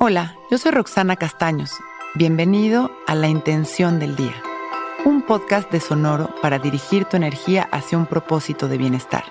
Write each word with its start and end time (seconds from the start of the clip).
Hola, 0.00 0.36
yo 0.48 0.58
soy 0.58 0.70
Roxana 0.70 1.16
Castaños. 1.16 1.72
Bienvenido 2.14 2.92
a 3.08 3.16
La 3.16 3.26
Intención 3.26 3.98
del 3.98 4.14
Día, 4.14 4.34
un 5.04 5.22
podcast 5.22 5.72
de 5.72 5.80
Sonoro 5.80 6.32
para 6.40 6.60
dirigir 6.60 7.04
tu 7.06 7.16
energía 7.16 7.68
hacia 7.72 7.98
un 7.98 8.06
propósito 8.06 8.68
de 8.68 8.78
bienestar. 8.78 9.24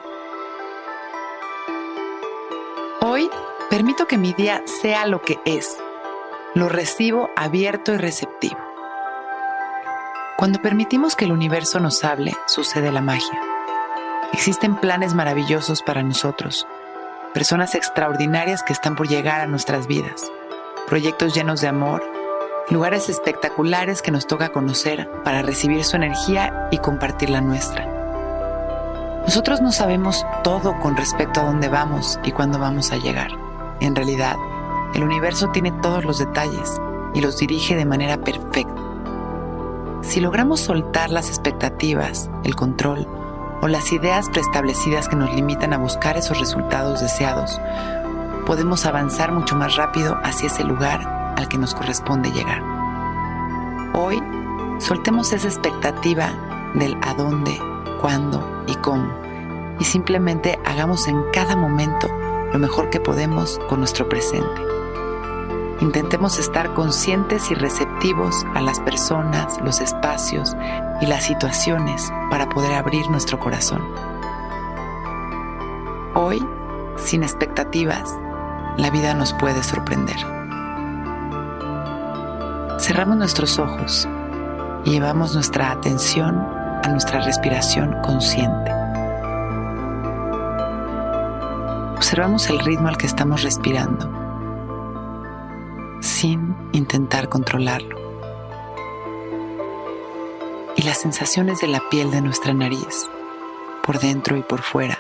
Hoy 3.00 3.30
permito 3.70 4.08
que 4.08 4.18
mi 4.18 4.34
día 4.34 4.62
sea 4.82 5.08
lo 5.08 5.22
que 5.22 5.40
es. 5.46 5.78
Lo 6.54 6.68
recibo 6.68 7.30
abierto 7.38 7.94
y 7.94 7.98
receptivo. 7.98 8.60
Cuando 10.36 10.62
permitimos 10.62 11.16
que 11.16 11.24
el 11.24 11.32
universo 11.32 11.80
nos 11.80 12.04
hable, 12.04 12.36
sucede 12.46 12.92
la 12.92 13.00
magia. 13.00 13.40
Existen 14.34 14.76
planes 14.76 15.14
maravillosos 15.14 15.82
para 15.82 16.04
nosotros, 16.04 16.68
personas 17.34 17.74
extraordinarias 17.74 18.64
que 18.64 18.74
están 18.74 18.98
por 18.98 19.08
llegar 19.08 19.40
a 19.40 19.48
nuestras 19.48 19.88
vidas 19.88 20.30
proyectos 20.88 21.34
llenos 21.34 21.60
de 21.60 21.68
amor, 21.68 22.02
lugares 22.70 23.10
espectaculares 23.10 24.02
que 24.02 24.12
nos 24.12 24.26
toca 24.26 24.50
conocer 24.50 25.10
para 25.24 25.42
recibir 25.42 25.84
su 25.84 25.98
energía 25.98 26.70
y 26.72 26.78
compartir 26.78 27.30
la 27.30 27.42
nuestra. 27.42 27.86
Nosotros 29.26 29.62
no 29.62 29.74
sabemos 29.74 30.26
todo 30.46 30.80
con 30.80 30.96
respecto 30.96 31.42
a 31.42 31.44
dónde 31.44 31.68
vamos 31.68 32.18
y 32.24 32.32
cuándo 32.32 32.58
vamos 32.58 32.94
a 32.94 32.98
llegar. 32.98 33.32
En 33.82 33.96
realidad, 33.96 34.38
el 34.96 35.04
universo 35.04 35.50
tiene 35.50 35.74
todos 35.82 36.06
los 36.06 36.20
detalles 36.20 36.80
y 37.14 37.20
los 37.20 37.38
dirige 37.38 37.76
de 37.76 37.86
manera 37.86 38.18
perfecta. 38.18 38.82
Si 40.02 40.22
logramos 40.22 40.62
soltar 40.62 41.10
las 41.10 41.28
expectativas, 41.28 42.30
el 42.46 42.56
control 42.56 43.06
o 43.62 43.68
las 43.68 43.92
ideas 43.92 44.30
preestablecidas 44.30 45.10
que 45.10 45.18
nos 45.18 45.34
limitan 45.36 45.74
a 45.74 45.80
buscar 45.80 46.16
esos 46.16 46.40
resultados 46.40 47.02
deseados, 47.02 47.60
podemos 48.48 48.86
avanzar 48.86 49.34
mucho 49.34 49.58
más 49.58 49.76
rápido 49.76 50.18
hacia 50.24 50.48
ese 50.48 50.64
lugar 50.64 51.34
al 51.36 51.50
que 51.50 51.58
nos 51.58 51.76
corresponde 51.76 52.32
llegar. 52.32 52.64
Hoy, 53.94 54.24
soltemos 54.80 55.34
esa 55.34 55.50
expectativa 55.50 56.30
del 56.74 56.98
a 57.02 57.14
dónde, 57.14 57.60
cuándo 58.00 58.64
y 58.66 58.76
cómo, 58.76 59.12
y 59.80 59.84
simplemente 59.84 60.58
hagamos 60.64 61.10
en 61.10 61.22
cada 61.34 61.58
momento 61.58 62.08
lo 62.54 62.58
mejor 62.58 62.90
que 62.90 63.02
podemos 63.02 63.60
con 63.68 63.80
nuestro 63.80 64.08
presente. 64.08 64.62
Intentemos 65.82 66.40
estar 66.40 66.74
conscientes 66.74 67.52
y 67.52 67.54
receptivos 67.54 68.46
a 68.56 68.62
las 68.62 68.80
personas, 68.80 69.60
los 69.62 69.82
espacios 69.82 70.56
y 71.02 71.06
las 71.06 71.26
situaciones 71.26 72.14
para 72.32 72.48
poder 72.48 72.76
abrir 72.76 73.10
nuestro 73.10 73.40
corazón. 73.40 73.84
Hoy, 76.16 76.44
sin 76.96 77.24
expectativas, 77.24 78.18
la 78.78 78.90
vida 78.90 79.14
nos 79.14 79.34
puede 79.34 79.64
sorprender. 79.64 80.18
Cerramos 82.80 83.18
nuestros 83.18 83.58
ojos 83.60 84.08
y 84.86 84.92
llevamos 84.92 85.34
nuestra 85.34 85.72
atención 85.72 86.38
a 86.84 86.88
nuestra 86.90 87.20
respiración 87.22 87.96
consciente. 88.04 88.72
Observamos 91.96 92.50
el 92.50 92.60
ritmo 92.60 92.88
al 92.88 92.98
que 92.98 93.08
estamos 93.08 93.42
respirando 93.44 94.18
sin 96.00 96.56
intentar 96.72 97.28
controlarlo. 97.30 97.98
Y 100.76 100.84
las 100.84 101.00
sensaciones 101.00 101.60
de 101.60 101.68
la 101.68 101.82
piel 101.90 102.12
de 102.12 102.22
nuestra 102.22 102.54
nariz, 102.54 103.10
por 103.84 104.00
dentro 104.00 104.38
y 104.38 104.44
por 104.44 104.62
fuera, 104.62 105.00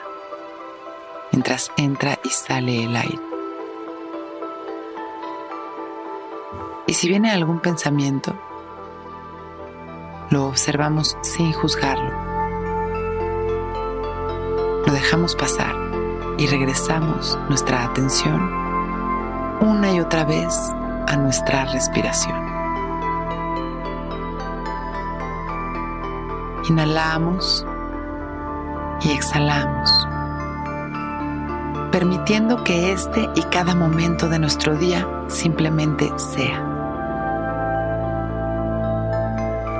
mientras 1.31 1.71
entra 1.77 2.19
y 2.23 2.29
sale 2.29 2.83
el 2.83 2.95
aire. 2.95 3.36
Y 6.87 6.93
si 6.93 7.09
viene 7.09 7.31
algún 7.31 7.59
pensamiento, 7.59 8.33
lo 10.29 10.47
observamos 10.47 11.17
sin 11.21 11.51
juzgarlo. 11.51 12.11
Lo 14.85 14.93
dejamos 14.93 15.35
pasar 15.35 15.75
y 16.37 16.47
regresamos 16.47 17.37
nuestra 17.49 17.83
atención 17.83 18.39
una 19.59 19.91
y 19.91 19.99
otra 19.99 20.23
vez 20.23 20.55
a 21.07 21.17
nuestra 21.17 21.65
respiración. 21.65 22.35
Inhalamos 26.69 27.65
y 29.01 29.11
exhalamos, 29.11 30.07
permitiendo 31.91 32.63
que 32.63 32.93
este 32.93 33.27
y 33.35 33.43
cada 33.43 33.75
momento 33.75 34.29
de 34.29 34.39
nuestro 34.39 34.75
día 34.75 35.05
simplemente 35.27 36.11
sea. 36.17 36.76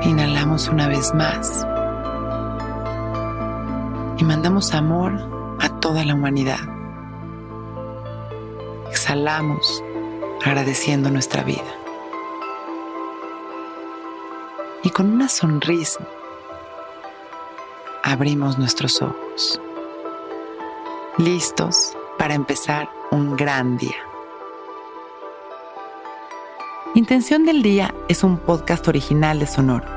Inhalamos 0.07 0.69
una 0.69 0.87
vez 0.87 1.13
más 1.13 1.67
y 4.17 4.23
mandamos 4.23 4.73
amor 4.73 5.11
a 5.59 5.67
toda 5.81 6.05
la 6.05 6.13
humanidad. 6.13 6.59
Exhalamos 8.89 9.83
agradeciendo 10.45 11.09
nuestra 11.09 11.43
vida. 11.43 11.69
Y 14.81 14.91
con 14.91 15.11
una 15.11 15.27
sonrisa 15.27 15.99
abrimos 18.01 18.57
nuestros 18.57 19.01
ojos, 19.01 19.59
listos 21.17 21.97
para 22.17 22.33
empezar 22.33 22.89
un 23.11 23.35
gran 23.35 23.77
día. 23.77 23.97
Intención 26.95 27.43
del 27.45 27.61
Día 27.61 27.93
es 28.07 28.23
un 28.23 28.37
podcast 28.37 28.87
original 28.87 29.39
de 29.39 29.47
Sonoro. 29.47 29.96